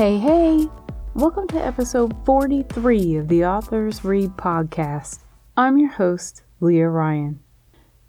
Hey, 0.00 0.16
hey! 0.16 0.66
Welcome 1.12 1.46
to 1.48 1.62
episode 1.62 2.16
43 2.24 3.16
of 3.16 3.28
the 3.28 3.44
Authors 3.44 4.02
Read 4.02 4.30
podcast. 4.30 5.18
I'm 5.58 5.76
your 5.76 5.90
host, 5.90 6.42
Leah 6.58 6.88
Ryan. 6.88 7.40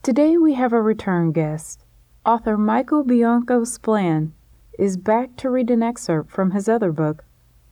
Today 0.01 0.37
we 0.37 0.53
have 0.53 0.71
a 0.71 0.81
return 0.81 1.33
guest. 1.33 1.83
Author 2.25 2.57
Michael 2.57 3.03
Bianco 3.03 3.65
Splann 3.65 4.31
is 4.79 4.95
back 4.95 5.35
to 5.35 5.49
read 5.49 5.69
an 5.69 5.83
excerpt 5.83 6.31
from 6.31 6.51
his 6.51 6.69
other 6.69 6.93
book, 6.93 7.25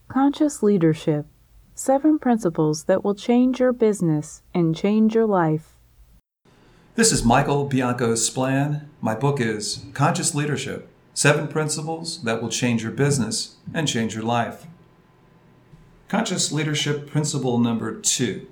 Conscious 0.09 0.61
Leadership 0.61 1.25
Seven 1.73 2.20
Principles 2.20 2.83
That 2.83 3.05
Will 3.05 3.15
Change 3.15 3.61
Your 3.61 3.71
Business 3.71 4.43
and 4.54 4.75
Change 4.75 5.15
Your 5.15 5.27
Life. 5.27 5.77
This 6.95 7.13
is 7.13 7.23
Michael 7.23 7.63
Bianco 7.70 8.15
Splann. 8.15 8.81
My 8.99 9.15
book 9.15 9.39
is 9.39 9.86
Conscious 9.93 10.36
Leadership 10.36 10.89
Seven 11.20 11.49
Principles 11.49 12.23
That 12.23 12.41
Will 12.41 12.47
Change 12.47 12.81
Your 12.81 12.93
Business 12.93 13.57
and 13.73 13.89
Change 13.89 14.15
Your 14.15 14.23
Life. 14.23 14.68
Conscious 16.07 16.54
Leadership 16.54 17.11
Principle 17.11 17.57
number 17.57 17.93
two 18.00 18.47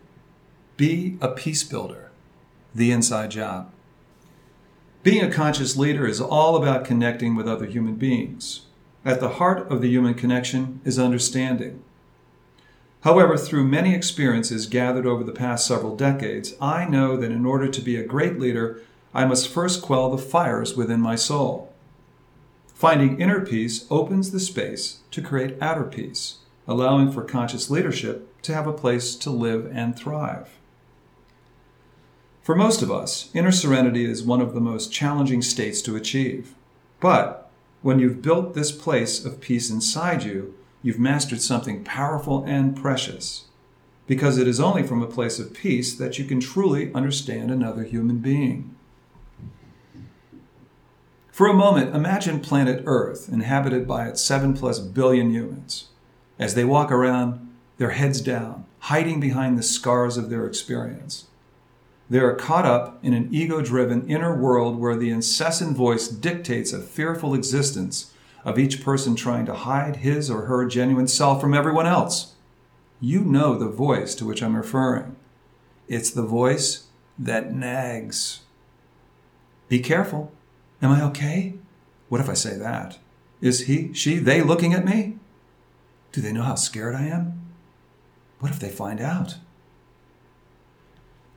Be 0.75 1.17
a 1.21 1.29
Peace 1.29 1.63
Builder. 1.63 2.11
The 2.75 2.91
Inside 2.91 3.31
Job. 3.31 3.71
Being 5.01 5.23
a 5.23 5.31
conscious 5.31 5.77
leader 5.77 6.05
is 6.05 6.19
all 6.19 6.57
about 6.57 6.83
connecting 6.83 7.37
with 7.37 7.47
other 7.47 7.67
human 7.67 7.95
beings. 7.95 8.65
At 9.05 9.21
the 9.21 9.35
heart 9.35 9.71
of 9.71 9.79
the 9.79 9.87
human 9.87 10.15
connection 10.15 10.81
is 10.83 10.99
understanding. 10.99 11.81
However, 13.05 13.37
through 13.37 13.69
many 13.69 13.95
experiences 13.95 14.67
gathered 14.67 15.05
over 15.05 15.23
the 15.23 15.31
past 15.31 15.65
several 15.65 15.95
decades, 15.95 16.53
I 16.59 16.83
know 16.83 17.15
that 17.15 17.31
in 17.31 17.45
order 17.45 17.69
to 17.69 17.81
be 17.81 17.95
a 17.95 18.05
great 18.05 18.37
leader, 18.37 18.81
I 19.13 19.23
must 19.23 19.47
first 19.47 19.81
quell 19.81 20.11
the 20.11 20.17
fires 20.17 20.75
within 20.75 20.99
my 20.99 21.15
soul. 21.15 21.73
Finding 22.77 23.19
inner 23.19 23.43
peace 23.43 23.87
opens 23.89 24.29
the 24.29 24.39
space 24.39 24.99
to 25.09 25.19
create 25.19 25.57
outer 25.59 25.83
peace, 25.83 26.35
allowing 26.67 27.11
for 27.11 27.23
conscious 27.23 27.71
leadership 27.71 28.39
to 28.43 28.53
have 28.53 28.67
a 28.67 28.71
place 28.71 29.15
to 29.15 29.31
live 29.31 29.67
and 29.73 29.97
thrive. 29.97 30.59
For 32.43 32.53
most 32.53 32.83
of 32.83 32.91
us, 32.91 33.31
inner 33.33 33.51
serenity 33.51 34.05
is 34.05 34.21
one 34.21 34.41
of 34.41 34.53
the 34.53 34.61
most 34.61 34.93
challenging 34.93 35.41
states 35.41 35.81
to 35.81 35.95
achieve. 35.95 36.53
But 36.99 37.49
when 37.81 37.97
you've 37.97 38.21
built 38.21 38.53
this 38.53 38.71
place 38.71 39.25
of 39.25 39.41
peace 39.41 39.71
inside 39.71 40.21
you, 40.21 40.53
you've 40.83 40.99
mastered 40.99 41.41
something 41.41 41.83
powerful 41.83 42.43
and 42.45 42.77
precious. 42.77 43.45
Because 44.05 44.37
it 44.37 44.47
is 44.47 44.59
only 44.59 44.83
from 44.83 45.01
a 45.01 45.07
place 45.07 45.39
of 45.39 45.55
peace 45.55 45.95
that 45.95 46.19
you 46.19 46.25
can 46.25 46.39
truly 46.39 46.93
understand 46.93 47.49
another 47.49 47.85
human 47.85 48.19
being. 48.19 48.75
For 51.37 51.45
a 51.45 51.53
moment, 51.53 51.95
imagine 51.95 52.39
planet 52.39 52.81
Earth 52.87 53.29
inhabited 53.31 53.87
by 53.87 54.07
its 54.07 54.23
7 54.23 54.55
plus 54.55 54.79
billion 54.79 55.29
humans. 55.29 55.85
As 56.39 56.55
they 56.55 56.65
walk 56.65 56.91
around, 56.91 57.53
their 57.77 57.91
heads 57.91 58.21
down, 58.21 58.65
hiding 58.79 59.19
behind 59.19 59.55
the 59.55 59.61
scars 59.61 60.17
of 60.17 60.31
their 60.31 60.47
experience. 60.47 61.25
They 62.09 62.17
are 62.17 62.33
caught 62.33 62.65
up 62.65 62.97
in 63.03 63.13
an 63.13 63.29
ego 63.31 63.61
driven 63.61 64.09
inner 64.09 64.35
world 64.35 64.79
where 64.79 64.95
the 64.95 65.11
incessant 65.11 65.77
voice 65.77 66.07
dictates 66.07 66.73
a 66.73 66.81
fearful 66.81 67.35
existence 67.35 68.11
of 68.43 68.57
each 68.57 68.83
person 68.83 69.15
trying 69.15 69.45
to 69.45 69.53
hide 69.53 69.97
his 69.97 70.31
or 70.31 70.47
her 70.47 70.65
genuine 70.65 71.07
self 71.07 71.39
from 71.39 71.53
everyone 71.53 71.85
else. 71.85 72.33
You 72.99 73.19
know 73.23 73.55
the 73.55 73.69
voice 73.69 74.15
to 74.15 74.25
which 74.25 74.41
I'm 74.41 74.55
referring. 74.55 75.15
It's 75.87 76.09
the 76.09 76.25
voice 76.25 76.87
that 77.19 77.53
nags. 77.53 78.39
Be 79.69 79.77
careful. 79.77 80.31
Am 80.81 80.91
I 80.91 81.03
okay? 81.03 81.55
What 82.09 82.21
if 82.21 82.29
I 82.29 82.33
say 82.33 82.55
that? 82.57 82.99
Is 83.41 83.61
he, 83.61 83.93
she, 83.93 84.17
they 84.17 84.41
looking 84.41 84.73
at 84.73 84.85
me? 84.85 85.17
Do 86.11 86.21
they 86.21 86.31
know 86.31 86.43
how 86.43 86.55
scared 86.55 86.95
I 86.95 87.03
am? 87.03 87.41
What 88.39 88.51
if 88.51 88.59
they 88.59 88.69
find 88.69 89.01
out? 89.01 89.37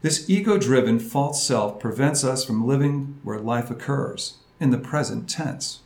This 0.03 0.31
ego 0.31 0.57
driven 0.57 0.99
false 0.99 1.43
self 1.43 1.79
prevents 1.79 2.25
us 2.25 2.45
from 2.45 2.67
living 2.67 3.19
where 3.23 3.39
life 3.39 3.71
occurs, 3.71 4.39
in 4.59 4.71
the 4.71 4.79
present 4.79 5.29
tense. 5.29 5.81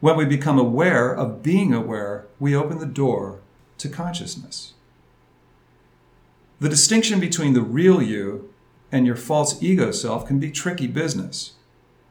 When 0.00 0.16
we 0.16 0.24
become 0.24 0.58
aware 0.58 1.14
of 1.14 1.42
being 1.42 1.72
aware, 1.72 2.26
we 2.40 2.54
open 2.54 2.78
the 2.78 2.86
door 2.86 3.40
to 3.78 3.88
consciousness. 3.88 4.74
The 6.60 6.68
distinction 6.68 7.20
between 7.20 7.54
the 7.54 7.62
real 7.62 8.02
you 8.02 8.52
and 8.90 9.06
your 9.06 9.16
false 9.16 9.62
ego 9.62 9.90
self 9.90 10.26
can 10.26 10.38
be 10.38 10.50
tricky 10.50 10.86
business. 10.86 11.54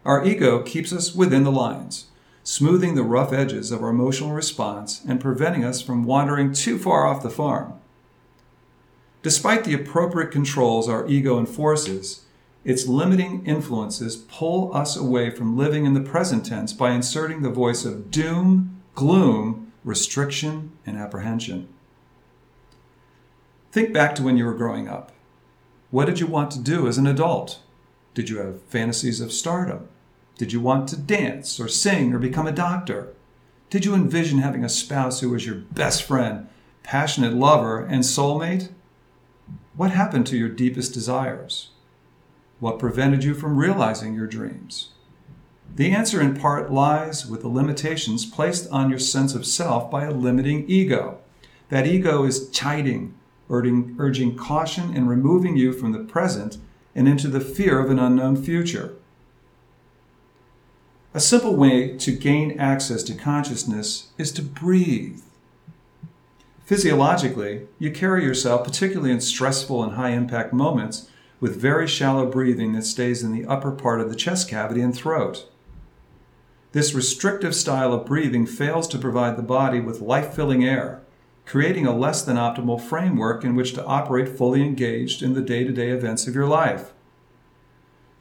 Our 0.06 0.26
ego 0.26 0.62
keeps 0.62 0.92
us 0.92 1.16
within 1.16 1.44
the 1.44 1.52
lines, 1.52 2.08
smoothing 2.44 2.96
the 2.96 3.04
rough 3.04 3.32
edges 3.32 3.72
of 3.72 3.82
our 3.82 3.90
emotional 3.90 4.32
response 4.32 5.02
and 5.08 5.22
preventing 5.22 5.64
us 5.64 5.82
from 5.82 6.04
wandering 6.04 6.54
too 6.54 6.78
far 6.78 7.06
off 7.06 7.24
the 7.24 7.30
farm. 7.30 7.74
Despite 9.22 9.64
the 9.64 9.74
appropriate 9.74 10.32
controls 10.32 10.90
our 10.90 11.08
ego 11.08 11.40
enforces, 11.40 12.26
its 12.66 12.88
limiting 12.88 13.46
influences 13.46 14.18
pull 14.18 14.76
us 14.76 14.98
away 14.98 15.30
from 15.30 15.58
living 15.58 15.86
in 15.86 15.94
the 15.94 16.02
present 16.02 16.46
tense 16.46 16.74
by 16.74 16.92
inserting 16.92 17.42
the 17.42 17.50
voice 17.50 17.86
of 17.86 18.12
doom, 18.12 18.82
gloom, 18.96 19.72
restriction, 19.86 20.72
and 20.86 20.98
apprehension. 20.98 21.68
Think 23.72 23.94
back 23.94 24.16
to 24.16 24.24
when 24.24 24.38
you 24.38 24.46
were 24.46 24.54
growing 24.54 24.88
up. 24.88 25.12
What 25.90 26.06
did 26.06 26.20
you 26.20 26.28
want 26.28 26.52
to 26.52 26.60
do 26.60 26.88
as 26.88 26.98
an 26.98 27.08
adult? 27.08 27.60
Did 28.14 28.30
you 28.30 28.38
have 28.38 28.62
fantasies 28.64 29.22
of 29.22 29.34
stardom? 29.34 29.88
Did 30.38 30.54
you 30.54 30.60
want 30.60 30.88
to 30.90 30.98
dance 30.98 31.60
or 31.60 31.68
sing 31.68 32.14
or 32.14 32.20
become 32.20 32.48
a 32.48 32.52
doctor? 32.52 33.14
Did 33.70 33.86
you 33.86 33.96
envision 33.96 34.40
having 34.40 34.64
a 34.64 34.70
spouse 34.70 35.20
who 35.20 35.30
was 35.30 35.46
your 35.46 35.56
best 35.56 36.04
friend, 36.04 36.48
passionate 36.84 37.34
lover, 37.34 37.80
and 37.84 38.04
soulmate? 38.04 38.70
What 39.76 39.92
happened 39.92 40.28
to 40.28 40.38
your 40.38 40.50
deepest 40.50 40.94
desires? 40.94 41.70
What 42.60 42.80
prevented 42.80 43.24
you 43.24 43.34
from 43.34 43.58
realizing 43.58 44.14
your 44.14 44.28
dreams? 44.28 44.90
The 45.76 45.92
answer 45.92 46.22
in 46.22 46.38
part 46.38 46.72
lies 46.72 47.26
with 47.26 47.42
the 47.42 47.48
limitations 47.48 48.28
placed 48.28 48.70
on 48.70 48.92
your 48.92 49.00
sense 49.00 49.34
of 49.34 49.46
self 49.46 49.90
by 49.90 50.04
a 50.04 50.12
limiting 50.12 50.66
ego. 50.68 51.20
That 51.70 51.88
ego 51.88 52.26
is 52.26 52.50
chiding, 52.52 53.16
urging, 53.50 54.36
caution 54.36 54.96
and 54.96 55.10
removing 55.10 55.58
you 55.58 55.74
from 55.74 55.92
the 55.92 56.04
present 56.04 56.58
and 56.96 57.08
into 57.08 57.28
the 57.28 57.40
fear 57.40 57.80
of 57.80 57.90
an 57.90 58.00
unknown 58.00 58.42
future. 58.42 58.96
A 61.14 61.20
simple 61.20 61.56
way 61.56 61.96
to 61.98 62.12
gain 62.12 62.60
access 62.60 63.04
to 63.04 63.14
consciousness 63.14 64.08
is 64.18 64.32
to 64.32 64.42
breathe. 64.42 65.22
Physiologically, 66.66 67.68
you 67.78 67.92
carry 67.92 68.24
yourself, 68.24 68.64
particularly 68.64 69.12
in 69.12 69.22
stressful 69.22 69.84
and 69.84 69.94
high 69.94 70.12
impact 70.12 70.54
moments, 70.54 71.10
with 71.40 71.60
very 71.60 71.88
shallow 71.88 72.26
breathing 72.26 72.74
that 72.74 72.86
stays 72.86 73.22
in 73.22 73.32
the 73.32 73.46
upper 73.46 73.72
part 73.72 74.00
of 74.02 74.10
the 74.10 74.16
chest 74.16 74.50
cavity 74.50 74.82
and 74.82 74.96
throat. 74.96 75.46
This 76.72 76.96
restrictive 76.96 77.54
style 77.54 77.94
of 77.94 78.06
breathing 78.06 78.48
fails 78.48 78.88
to 78.88 78.98
provide 78.98 79.38
the 79.38 79.44
body 79.44 79.80
with 79.80 80.02
life 80.02 80.34
filling 80.34 80.64
air, 80.64 81.02
creating 81.46 81.86
a 81.86 81.96
less 81.96 82.24
than 82.24 82.38
optimal 82.38 82.80
framework 82.80 83.44
in 83.44 83.56
which 83.56 83.74
to 83.74 83.86
operate 83.86 84.30
fully 84.30 84.62
engaged 84.62 85.22
in 85.22 85.34
the 85.34 85.42
day 85.42 85.64
to 85.64 85.72
day 85.72 85.90
events 85.90 86.28
of 86.28 86.36
your 86.36 86.48
life. 86.48 86.94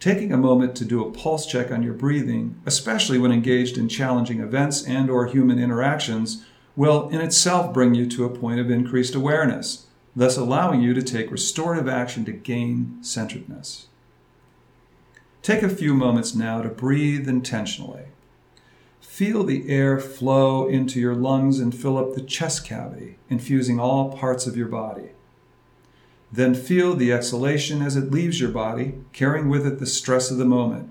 Taking 0.00 0.32
a 0.32 0.36
moment 0.36 0.74
to 0.76 0.84
do 0.84 1.04
a 1.04 1.10
pulse 1.10 1.46
check 1.46 1.70
on 1.70 1.82
your 1.82 1.94
breathing, 1.94 2.60
especially 2.66 3.18
when 3.18 3.30
engaged 3.30 3.78
in 3.78 3.88
challenging 3.88 4.40
events 4.40 4.84
and 4.84 5.08
or 5.08 5.26
human 5.26 5.58
interactions, 5.58 6.44
will 6.74 7.08
in 7.10 7.20
itself 7.20 7.72
bring 7.72 7.94
you 7.94 8.06
to 8.08 8.24
a 8.24 8.36
point 8.36 8.58
of 8.58 8.70
increased 8.70 9.14
awareness 9.14 9.86
thus 10.14 10.36
allowing 10.36 10.80
you 10.80 10.94
to 10.94 11.02
take 11.02 11.30
restorative 11.30 11.88
action 11.88 12.24
to 12.24 12.32
gain 12.32 12.98
centeredness. 13.02 13.86
Take 15.42 15.62
a 15.62 15.68
few 15.68 15.94
moments 15.94 16.34
now 16.34 16.62
to 16.62 16.68
breathe 16.68 17.28
intentionally. 17.28 18.04
Feel 19.02 19.44
the 19.44 19.68
air 19.68 19.98
flow 19.98 20.66
into 20.66 20.98
your 20.98 21.14
lungs 21.14 21.58
and 21.58 21.74
fill 21.74 21.98
up 21.98 22.14
the 22.14 22.22
chest 22.22 22.64
cavity, 22.64 23.18
infusing 23.28 23.78
all 23.78 24.16
parts 24.16 24.46
of 24.46 24.56
your 24.56 24.68
body. 24.68 25.10
Then 26.30 26.54
feel 26.54 26.94
the 26.94 27.12
exhalation 27.12 27.82
as 27.82 27.94
it 27.94 28.10
leaves 28.10 28.40
your 28.40 28.50
body, 28.50 28.94
carrying 29.12 29.50
with 29.50 29.66
it 29.66 29.80
the 29.80 29.86
stress 29.86 30.30
of 30.30 30.38
the 30.38 30.46
moment, 30.46 30.88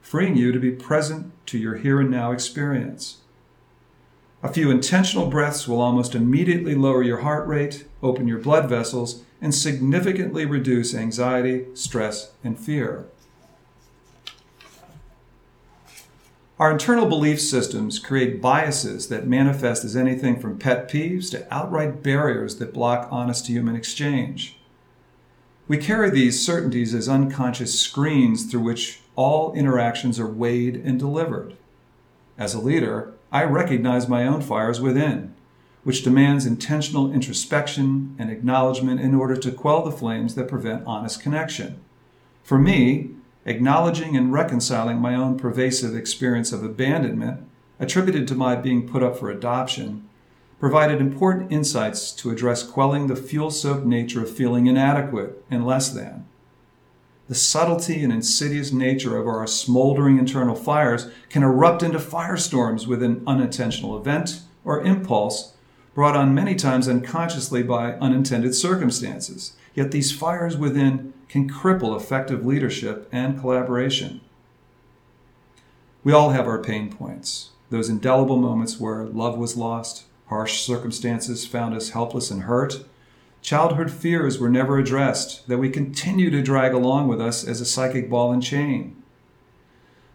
freeing 0.00 0.36
you 0.36 0.50
to 0.52 0.58
be 0.58 0.70
present 0.70 1.32
to 1.46 1.58
your 1.58 1.76
here 1.76 2.00
and 2.00 2.10
now 2.10 2.30
experience. 2.30 3.18
A 4.42 4.52
few 4.52 4.70
intentional 4.70 5.26
breaths 5.26 5.66
will 5.66 5.80
almost 5.80 6.14
immediately 6.14 6.76
lower 6.76 7.02
your 7.02 7.18
heart 7.18 7.46
rate, 7.46 7.86
open 8.02 8.28
your 8.28 8.38
blood 8.38 8.68
vessels, 8.68 9.24
and 9.42 9.54
significantly 9.54 10.46
reduce 10.46 10.94
anxiety, 10.94 11.66
stress, 11.74 12.32
and 12.42 12.58
fear. 12.58 13.08
Our 16.58 16.72
internal 16.72 17.06
belief 17.06 17.40
systems 17.40 18.00
create 18.00 18.42
biases 18.42 19.08
that 19.08 19.28
manifest 19.28 19.84
as 19.84 19.94
anything 19.94 20.40
from 20.40 20.58
pet 20.58 20.90
peeves 20.90 21.30
to 21.30 21.46
outright 21.54 22.02
barriers 22.02 22.56
that 22.56 22.74
block 22.74 23.06
honest 23.12 23.46
human 23.46 23.76
exchange. 23.76 24.56
We 25.68 25.78
carry 25.78 26.10
these 26.10 26.44
certainties 26.44 26.94
as 26.94 27.08
unconscious 27.08 27.78
screens 27.78 28.50
through 28.50 28.62
which 28.62 29.00
all 29.14 29.52
interactions 29.52 30.18
are 30.18 30.26
weighed 30.26 30.74
and 30.74 30.98
delivered. 30.98 31.56
As 32.36 32.54
a 32.54 32.60
leader, 32.60 33.12
I 33.30 33.44
recognize 33.44 34.08
my 34.08 34.26
own 34.26 34.40
fires 34.40 34.80
within, 34.80 35.34
which 35.84 36.02
demands 36.02 36.44
intentional 36.44 37.12
introspection 37.12 38.16
and 38.18 38.30
acknowledgement 38.30 39.00
in 39.00 39.14
order 39.14 39.36
to 39.36 39.52
quell 39.52 39.84
the 39.84 39.92
flames 39.92 40.34
that 40.34 40.48
prevent 40.48 40.86
honest 40.86 41.22
connection. 41.22 41.78
For 42.42 42.58
me, 42.58 43.10
acknowledging 43.48 44.16
and 44.16 44.32
reconciling 44.32 44.98
my 44.98 45.14
own 45.14 45.38
pervasive 45.38 45.96
experience 45.96 46.52
of 46.52 46.62
abandonment, 46.62 47.40
attributed 47.80 48.28
to 48.28 48.34
my 48.34 48.54
being 48.54 48.86
put 48.86 49.02
up 49.02 49.18
for 49.18 49.30
adoption, 49.30 50.08
provided 50.60 51.00
important 51.00 51.50
insights 51.50 52.12
to 52.12 52.30
address 52.30 52.62
quelling 52.62 53.06
the 53.06 53.16
fuel 53.16 53.50
soaked 53.50 53.86
nature 53.86 54.22
of 54.22 54.30
feeling 54.30 54.66
inadequate 54.66 55.42
and 55.50 55.66
less 55.66 55.90
than. 55.90 56.26
The 57.28 57.34
subtlety 57.34 58.02
and 58.02 58.12
insidious 58.12 58.72
nature 58.72 59.16
of 59.16 59.26
our 59.26 59.46
smoldering 59.46 60.18
internal 60.18 60.54
fires 60.54 61.10
can 61.28 61.42
erupt 61.42 61.82
into 61.82 61.98
firestorms 61.98 62.86
with 62.86 63.02
an 63.02 63.22
unintentional 63.26 63.98
event 63.98 64.42
or 64.64 64.82
impulse 64.82 65.54
brought 65.94 66.16
on 66.16 66.34
many 66.34 66.54
times 66.54 66.88
unconsciously 66.88 67.62
by 67.62 67.94
unintended 67.94 68.54
circumstances. 68.54 69.54
Yet 69.78 69.92
these 69.92 70.10
fires 70.10 70.56
within 70.56 71.12
can 71.28 71.48
cripple 71.48 71.96
effective 71.96 72.44
leadership 72.44 73.08
and 73.12 73.38
collaboration. 73.38 74.20
We 76.02 76.12
all 76.12 76.30
have 76.30 76.48
our 76.48 76.60
pain 76.60 76.90
points, 76.92 77.50
those 77.70 77.88
indelible 77.88 78.38
moments 78.38 78.80
where 78.80 79.04
love 79.04 79.38
was 79.38 79.56
lost, 79.56 80.06
harsh 80.26 80.62
circumstances 80.62 81.46
found 81.46 81.76
us 81.76 81.90
helpless 81.90 82.28
and 82.28 82.42
hurt, 82.42 82.86
childhood 83.40 83.92
fears 83.92 84.40
were 84.40 84.48
never 84.48 84.78
addressed 84.78 85.46
that 85.46 85.58
we 85.58 85.70
continue 85.70 86.28
to 86.30 86.42
drag 86.42 86.74
along 86.74 87.06
with 87.06 87.20
us 87.20 87.46
as 87.46 87.60
a 87.60 87.64
psychic 87.64 88.10
ball 88.10 88.32
and 88.32 88.42
chain. 88.42 89.00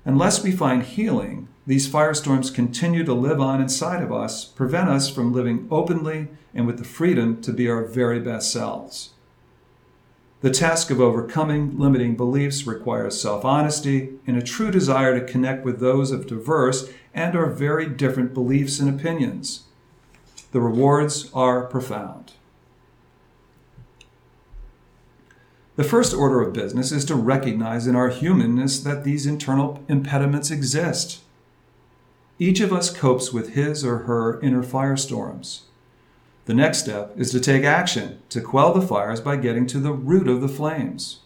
Unless 0.04 0.44
we 0.44 0.52
find 0.52 0.84
healing, 0.84 1.48
these 1.66 1.88
firestorms 1.88 2.54
continue 2.54 3.06
to 3.06 3.14
live 3.14 3.40
on 3.40 3.62
inside 3.62 4.04
of 4.04 4.12
us, 4.12 4.44
prevent 4.44 4.90
us 4.90 5.10
from 5.10 5.32
living 5.32 5.70
openly 5.72 6.28
and 6.54 6.68
with 6.68 6.80
the 6.80 6.84
freedom 6.84 7.42
to 7.44 7.54
be 7.54 7.70
our 7.70 7.86
very 7.86 8.20
best 8.20 8.52
selves. 8.52 9.13
The 10.44 10.52
task 10.52 10.90
of 10.90 11.00
overcoming 11.00 11.80
limiting 11.80 12.18
beliefs 12.18 12.68
requires 12.68 13.22
self 13.22 13.46
honesty 13.46 14.10
and 14.28 14.36
a 14.36 14.42
true 14.42 14.72
desire 14.72 15.18
to 15.18 15.26
connect 15.26 15.64
with 15.64 15.80
those 15.80 16.12
of 16.12 16.28
diverse 16.28 16.92
and 17.14 17.34
or 17.34 17.46
very 17.46 17.88
different 17.88 18.34
beliefs 18.34 18.82
and 18.82 18.90
opinions. 18.90 19.64
The 20.52 20.60
rewards 20.60 21.32
are 21.34 21.64
profound. 21.64 22.34
The 25.78 25.86
first 25.86 26.14
order 26.14 26.42
of 26.42 26.52
business 26.52 26.92
is 26.92 27.06
to 27.06 27.16
recognize 27.16 27.88
in 27.88 27.96
our 27.96 28.10
humanness 28.10 28.82
that 28.82 29.06
these 29.06 29.26
internal 29.26 29.82
impediments 29.88 30.52
exist. 30.52 31.22
Each 32.38 32.60
of 32.60 32.74
us 32.74 32.90
copes 32.90 33.32
with 33.32 33.54
his 33.54 33.86
or 33.86 34.00
her 34.00 34.42
inner 34.42 34.62
firestorms. 34.62 35.62
The 36.46 36.54
next 36.54 36.80
step 36.80 37.14
is 37.16 37.32
to 37.32 37.40
take 37.40 37.64
action 37.64 38.22
to 38.30 38.42
quell 38.42 38.74
the 38.74 38.86
fires 38.86 39.22
by 39.22 39.38
getting 39.38 39.66
to 39.68 39.80
the 39.80 39.94
root 39.94 40.28
of 40.28 40.42
the 40.42 40.50
flames. 40.50 41.20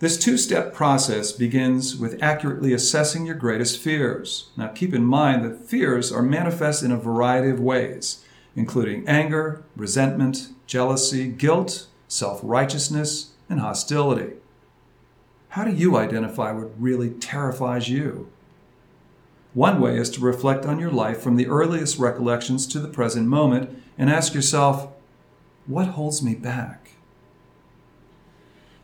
This 0.00 0.18
two 0.18 0.36
step 0.36 0.74
process 0.74 1.30
begins 1.30 1.96
with 1.96 2.22
accurately 2.22 2.72
assessing 2.72 3.24
your 3.24 3.36
greatest 3.36 3.78
fears. 3.78 4.50
Now, 4.56 4.68
keep 4.68 4.92
in 4.92 5.04
mind 5.04 5.44
that 5.44 5.64
fears 5.64 6.12
are 6.12 6.22
manifest 6.22 6.82
in 6.82 6.90
a 6.90 6.98
variety 6.98 7.50
of 7.50 7.60
ways, 7.60 8.24
including 8.56 9.06
anger, 9.08 9.62
resentment, 9.76 10.48
jealousy, 10.66 11.28
guilt, 11.28 11.86
self 12.08 12.40
righteousness, 12.42 13.32
and 13.48 13.60
hostility. 13.60 14.34
How 15.50 15.64
do 15.64 15.70
you 15.70 15.96
identify 15.96 16.50
what 16.50 16.72
really 16.76 17.10
terrifies 17.10 17.88
you? 17.88 18.28
One 19.54 19.80
way 19.80 19.96
is 19.96 20.10
to 20.10 20.20
reflect 20.20 20.66
on 20.66 20.80
your 20.80 20.90
life 20.90 21.20
from 21.20 21.36
the 21.36 21.46
earliest 21.46 21.98
recollections 21.98 22.66
to 22.66 22.80
the 22.80 22.88
present 22.88 23.28
moment 23.28 23.70
and 23.96 24.10
ask 24.10 24.34
yourself, 24.34 24.88
what 25.66 25.88
holds 25.88 26.22
me 26.22 26.34
back? 26.34 26.90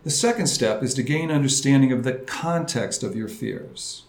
The 0.04 0.10
second 0.10 0.46
step 0.46 0.82
is 0.82 0.94
to 0.94 1.02
gain 1.02 1.30
understanding 1.30 1.90
of 1.92 2.04
the 2.04 2.12
context 2.14 3.02
of 3.02 3.16
your 3.16 3.28
fears. 3.28 4.04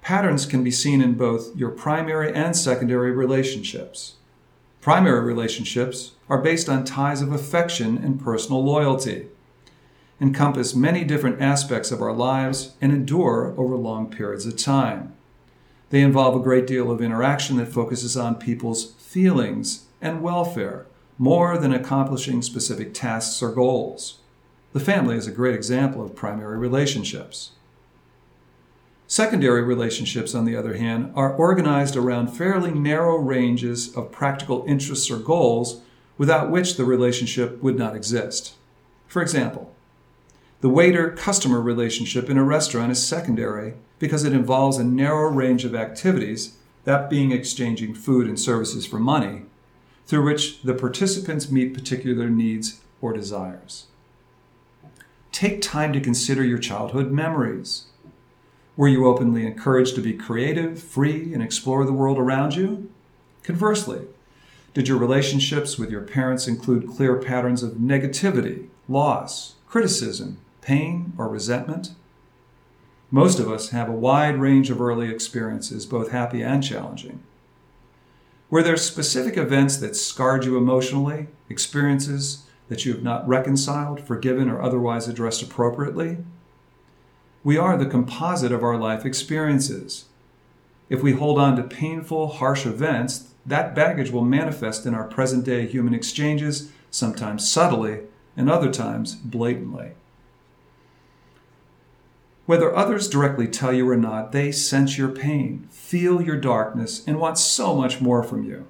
Patterns 0.00 0.46
can 0.46 0.62
be 0.62 0.70
seen 0.70 1.02
in 1.02 1.14
both 1.14 1.54
your 1.56 1.70
primary 1.70 2.32
and 2.32 2.56
secondary 2.56 3.10
relationships. 3.10 4.14
Primary 4.80 5.20
relationships 5.20 6.12
are 6.28 6.40
based 6.40 6.68
on 6.68 6.84
ties 6.84 7.20
of 7.20 7.32
affection 7.32 7.98
and 7.98 8.22
personal 8.22 8.64
loyalty, 8.64 9.26
encompass 10.20 10.74
many 10.74 11.02
different 11.02 11.42
aspects 11.42 11.90
of 11.90 12.00
our 12.00 12.12
lives, 12.12 12.74
and 12.80 12.92
endure 12.92 13.52
over 13.58 13.74
long 13.74 14.08
periods 14.08 14.46
of 14.46 14.56
time. 14.56 15.12
They 15.90 16.02
involve 16.02 16.36
a 16.36 16.44
great 16.44 16.66
deal 16.66 16.90
of 16.90 17.00
interaction 17.00 17.56
that 17.56 17.72
focuses 17.72 18.16
on 18.16 18.34
people's 18.34 18.92
feelings 18.92 19.86
and 20.00 20.22
welfare 20.22 20.86
more 21.16 21.58
than 21.58 21.72
accomplishing 21.72 22.42
specific 22.42 22.94
tasks 22.94 23.42
or 23.42 23.50
goals. 23.52 24.18
The 24.72 24.80
family 24.80 25.16
is 25.16 25.26
a 25.26 25.32
great 25.32 25.54
example 25.54 26.04
of 26.04 26.14
primary 26.14 26.58
relationships. 26.58 27.52
Secondary 29.06 29.62
relationships, 29.62 30.34
on 30.34 30.44
the 30.44 30.54
other 30.54 30.74
hand, 30.74 31.10
are 31.16 31.32
organized 31.32 31.96
around 31.96 32.28
fairly 32.28 32.70
narrow 32.70 33.16
ranges 33.16 33.96
of 33.96 34.12
practical 34.12 34.64
interests 34.68 35.10
or 35.10 35.16
goals 35.16 35.80
without 36.18 36.50
which 36.50 36.76
the 36.76 36.84
relationship 36.84 37.62
would 37.62 37.78
not 37.78 37.96
exist. 37.96 38.54
For 39.06 39.22
example, 39.22 39.74
the 40.60 40.68
waiter 40.68 41.10
customer 41.10 41.60
relationship 41.60 42.28
in 42.28 42.36
a 42.36 42.42
restaurant 42.42 42.90
is 42.90 43.06
secondary 43.06 43.74
because 43.98 44.24
it 44.24 44.32
involves 44.32 44.76
a 44.76 44.84
narrow 44.84 45.30
range 45.30 45.64
of 45.64 45.74
activities, 45.74 46.56
that 46.84 47.10
being 47.10 47.32
exchanging 47.32 47.94
food 47.94 48.26
and 48.26 48.40
services 48.40 48.86
for 48.86 48.98
money, 48.98 49.42
through 50.06 50.24
which 50.24 50.62
the 50.62 50.74
participants 50.74 51.50
meet 51.50 51.74
particular 51.74 52.28
needs 52.28 52.80
or 53.00 53.12
desires. 53.12 53.86
Take 55.30 55.60
time 55.60 55.92
to 55.92 56.00
consider 56.00 56.44
your 56.44 56.58
childhood 56.58 57.12
memories. 57.12 57.84
Were 58.76 58.88
you 58.88 59.06
openly 59.06 59.46
encouraged 59.46 59.94
to 59.96 60.00
be 60.00 60.14
creative, 60.14 60.82
free, 60.82 61.32
and 61.34 61.42
explore 61.42 61.84
the 61.84 61.92
world 61.92 62.18
around 62.18 62.56
you? 62.56 62.90
Conversely, 63.42 64.06
did 64.74 64.88
your 64.88 64.98
relationships 64.98 65.78
with 65.78 65.90
your 65.90 66.02
parents 66.02 66.48
include 66.48 66.88
clear 66.88 67.16
patterns 67.16 67.62
of 67.62 67.72
negativity, 67.72 68.68
loss, 68.88 69.54
criticism, 69.66 70.38
pain, 70.68 71.14
or 71.16 71.26
resentment? 71.28 71.92
Most 73.10 73.40
of 73.40 73.50
us 73.50 73.70
have 73.70 73.88
a 73.88 73.92
wide 73.92 74.36
range 74.36 74.68
of 74.68 74.82
early 74.82 75.10
experiences, 75.10 75.86
both 75.86 76.10
happy 76.10 76.42
and 76.42 76.62
challenging. 76.62 77.22
Were 78.50 78.62
there 78.62 78.76
specific 78.76 79.38
events 79.38 79.78
that 79.78 79.96
scarred 79.96 80.44
you 80.44 80.58
emotionally, 80.58 81.28
experiences 81.48 82.42
that 82.68 82.84
you 82.84 82.92
have 82.92 83.02
not 83.02 83.26
reconciled, 83.26 84.00
forgiven, 84.00 84.50
or 84.50 84.60
otherwise 84.60 85.08
addressed 85.08 85.42
appropriately? 85.42 86.18
We 87.42 87.56
are 87.56 87.78
the 87.78 87.86
composite 87.86 88.52
of 88.52 88.62
our 88.62 88.76
life 88.76 89.06
experiences. 89.06 90.04
If 90.90 91.02
we 91.02 91.12
hold 91.12 91.38
on 91.38 91.56
to 91.56 91.62
painful, 91.62 92.28
harsh 92.28 92.66
events, 92.66 93.30
that 93.46 93.74
baggage 93.74 94.10
will 94.10 94.24
manifest 94.24 94.84
in 94.84 94.92
our 94.92 95.04
present 95.04 95.46
day 95.46 95.66
human 95.66 95.94
exchanges, 95.94 96.70
sometimes 96.90 97.50
subtly, 97.50 98.00
and 98.36 98.50
other 98.50 98.70
times 98.70 99.14
blatantly. 99.14 99.92
Whether 102.48 102.74
others 102.74 103.10
directly 103.10 103.46
tell 103.46 103.74
you 103.74 103.86
or 103.90 103.96
not, 103.98 104.32
they 104.32 104.52
sense 104.52 104.96
your 104.96 105.10
pain, 105.10 105.68
feel 105.70 106.22
your 106.22 106.38
darkness, 106.38 107.06
and 107.06 107.20
want 107.20 107.36
so 107.36 107.76
much 107.76 108.00
more 108.00 108.22
from 108.22 108.42
you. 108.42 108.66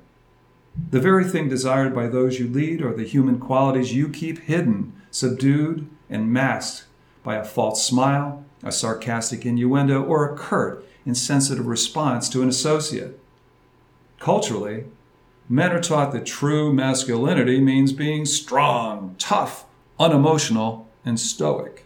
The 0.91 0.99
very 0.99 1.23
thing 1.23 1.49
desired 1.49 1.95
by 1.95 2.09
those 2.09 2.41
you 2.41 2.49
lead 2.49 2.83
are 2.83 2.93
the 2.93 3.05
human 3.05 3.39
qualities 3.39 3.95
you 3.95 4.09
keep 4.09 4.41
hidden, 4.41 4.95
subdued, 5.13 5.89
and 6.11 6.33
masked 6.33 6.87
by 7.23 7.37
a 7.37 7.45
false 7.45 7.87
smile, 7.87 8.45
a 8.65 8.73
sarcastic 8.73 9.47
innuendo, 9.47 10.03
or 10.03 10.29
a 10.29 10.37
curt, 10.37 10.85
insensitive 11.07 11.69
response 11.69 12.29
to 12.31 12.43
an 12.43 12.49
associate. 12.49 13.21
Culturally, 14.19 14.87
men 15.49 15.71
are 15.71 15.81
taught 15.81 16.11
that 16.11 16.27
true 16.27 16.73
masculinity 16.73 17.61
means 17.61 17.93
being 17.93 18.25
strong, 18.25 19.15
tough, 19.21 19.67
unemotional, 20.01 20.89
and 21.05 21.21
stoic. 21.21 21.85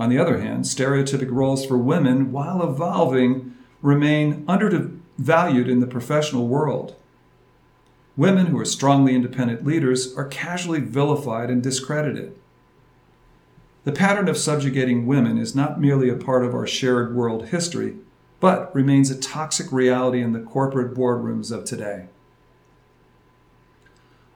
On 0.00 0.08
the 0.08 0.16
other 0.16 0.40
hand, 0.40 0.64
stereotypic 0.64 1.30
roles 1.30 1.66
for 1.66 1.76
women, 1.76 2.32
while 2.32 2.62
evolving, 2.62 3.54
remain 3.82 4.46
undervalued 4.48 5.68
in 5.68 5.80
the 5.80 5.86
professional 5.86 6.48
world. 6.48 6.96
Women 8.16 8.46
who 8.46 8.58
are 8.58 8.64
strongly 8.64 9.14
independent 9.14 9.62
leaders 9.62 10.16
are 10.16 10.24
casually 10.24 10.80
vilified 10.80 11.50
and 11.50 11.62
discredited. 11.62 12.34
The 13.84 13.92
pattern 13.92 14.26
of 14.28 14.38
subjugating 14.38 15.06
women 15.06 15.36
is 15.36 15.54
not 15.54 15.78
merely 15.78 16.08
a 16.08 16.16
part 16.16 16.46
of 16.46 16.54
our 16.54 16.66
shared 16.66 17.14
world 17.14 17.48
history, 17.48 17.96
but 18.40 18.74
remains 18.74 19.10
a 19.10 19.20
toxic 19.20 19.70
reality 19.70 20.22
in 20.22 20.32
the 20.32 20.40
corporate 20.40 20.94
boardrooms 20.94 21.52
of 21.52 21.66
today. 21.66 22.06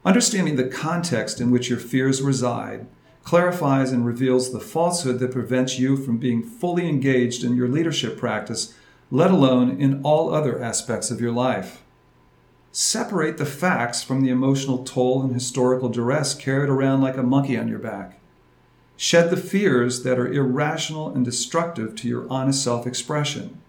Understanding 0.04 0.56
the 0.56 0.68
context 0.68 1.40
in 1.40 1.50
which 1.50 1.71
your 1.71 1.78
fears 1.78 2.21
reside 2.21 2.87
clarifies 3.25 3.90
and 3.90 4.07
reveals 4.07 4.52
the 4.52 4.61
falsehood 4.61 5.19
that 5.19 5.33
prevents 5.33 5.78
you 5.78 5.97
from 5.97 6.19
being 6.19 6.43
fully 6.43 6.88
engaged 6.88 7.43
in 7.43 7.57
your 7.57 7.69
leadership 7.69 8.19
practice, 8.19 8.75
let 9.11 9.31
alone 9.31 9.81
in 9.81 10.02
all 10.02 10.33
other 10.33 10.62
aspects 10.62 11.11
of 11.11 11.21
your 11.21 11.33
life. 11.33 11.83
Separate 12.71 13.38
the 13.38 13.47
facts 13.47 14.02
from 14.02 14.23
the 14.23 14.31
emotional 14.31 14.85
toll 14.85 15.23
and 15.23 15.33
historical 15.33 15.88
duress 15.88 16.35
carried 16.35 16.69
around 16.69 17.00
like 17.00 17.16
a 17.16 17.23
monkey 17.23 17.57
on 17.57 17.69
your 17.69 17.78
back. 17.78 18.21
Shed 18.97 19.31
the 19.31 19.37
fears 19.37 20.02
that 20.02 20.19
are 20.19 20.33
irrational 20.33 21.09
and 21.09 21.25
destructive 21.25 21.97
to 21.97 22.09
your 22.09 22.26
honest 22.28 22.62
self 22.62 22.87
expression. 22.87 23.61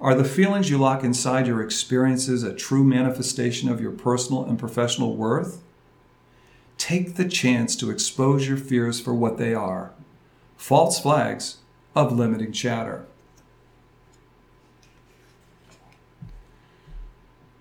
Are 0.00 0.14
the 0.16 0.24
feelings 0.24 0.68
you 0.68 0.78
lock 0.78 1.04
inside 1.04 1.46
your 1.46 1.62
experiences 1.62 2.42
a 2.42 2.52
true 2.52 2.82
manifestation 2.82 3.68
of 3.68 3.80
your 3.80 3.92
personal 3.92 4.44
and 4.44 4.58
professional 4.58 5.14
worth? 5.16 5.62
Take 6.82 7.14
the 7.14 7.28
chance 7.28 7.76
to 7.76 7.92
expose 7.92 8.48
your 8.48 8.56
fears 8.56 8.98
for 9.00 9.14
what 9.14 9.38
they 9.38 9.54
are 9.54 9.92
false 10.56 10.98
flags 10.98 11.58
of 11.94 12.10
limiting 12.10 12.50
chatter. 12.50 13.06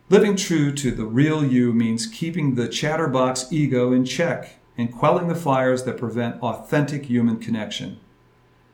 Living 0.10 0.36
true 0.36 0.72
to 0.74 0.90
the 0.90 1.06
real 1.06 1.46
you 1.46 1.72
means 1.72 2.08
keeping 2.08 2.56
the 2.56 2.68
chatterbox 2.68 3.46
ego 3.52 3.92
in 3.92 4.06
check 4.06 4.56
and 4.76 4.92
quelling 4.92 5.28
the 5.28 5.36
fires 5.36 5.84
that 5.84 6.00
prevent 6.00 6.42
authentic 6.42 7.06
human 7.06 7.38
connection. 7.38 8.00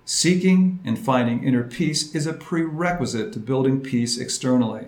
Seeking 0.06 0.80
and 0.86 0.98
finding 0.98 1.44
inner 1.44 1.64
peace 1.64 2.16
is 2.16 2.26
a 2.26 2.32
prerequisite 2.32 3.34
to 3.34 3.40
building 3.40 3.82
peace 3.82 4.18
externally. 4.18 4.88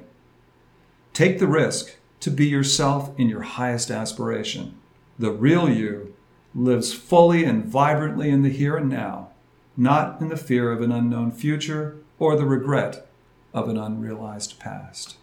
Take 1.11 1.37
the 1.37 1.47
risk 1.47 1.97
to 2.21 2.31
be 2.31 2.47
yourself 2.47 3.11
in 3.19 3.27
your 3.27 3.41
highest 3.41 3.91
aspiration. 3.91 4.77
The 5.19 5.31
real 5.31 5.69
you 5.69 6.15
lives 6.55 6.93
fully 6.93 7.43
and 7.43 7.65
vibrantly 7.65 8.29
in 8.29 8.41
the 8.41 8.49
here 8.49 8.77
and 8.77 8.89
now, 8.89 9.31
not 9.75 10.21
in 10.21 10.29
the 10.29 10.38
fear 10.38 10.71
of 10.71 10.79
an 10.81 10.93
unknown 10.93 11.31
future 11.31 11.97
or 12.19 12.38
the 12.38 12.45
regret 12.45 13.05
of 13.53 13.67
an 13.67 13.77
unrealized 13.77 14.59
past. 14.59 15.17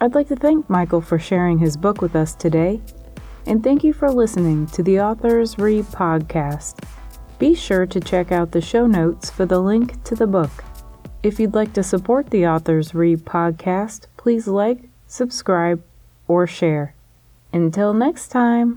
I'd 0.00 0.16
like 0.16 0.26
to 0.26 0.34
thank 0.34 0.68
Michael 0.68 1.00
for 1.00 1.20
sharing 1.20 1.58
his 1.58 1.76
book 1.76 2.02
with 2.02 2.16
us 2.16 2.34
today, 2.34 2.80
and 3.46 3.62
thank 3.62 3.84
you 3.84 3.92
for 3.92 4.10
listening 4.10 4.66
to 4.68 4.82
the 4.82 5.00
Authors 5.00 5.56
Read 5.56 5.84
podcast. 5.84 6.84
Be 7.38 7.54
sure 7.54 7.86
to 7.86 8.00
check 8.00 8.32
out 8.32 8.50
the 8.50 8.60
show 8.60 8.88
notes 8.88 9.30
for 9.30 9.46
the 9.46 9.60
link 9.60 10.02
to 10.02 10.16
the 10.16 10.26
book. 10.26 10.64
If 11.22 11.38
you'd 11.38 11.54
like 11.54 11.74
to 11.74 11.84
support 11.84 12.30
the 12.30 12.44
Authors 12.44 12.92
Read 12.92 13.24
podcast, 13.24 14.06
please 14.16 14.48
like, 14.48 14.88
subscribe, 15.06 15.80
or 16.26 16.48
share. 16.48 16.95
Until 17.56 17.94
next 17.94 18.28
time. 18.28 18.74